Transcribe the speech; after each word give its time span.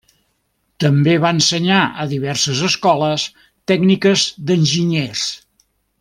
També 0.83 1.11
va 1.25 1.31
ensenyar 1.39 1.81
a 2.03 2.07
diverses 2.15 2.63
escoles 2.71 3.25
tècniques 3.73 4.23
d'enginyers. 4.49 5.27